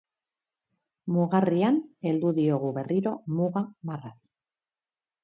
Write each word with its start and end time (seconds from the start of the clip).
Mugarrian 1.17 1.77
heldu 2.11 2.31
diogu 2.37 2.71
berriro 2.79 3.13
muga 3.41 3.63
marrari. 3.91 4.17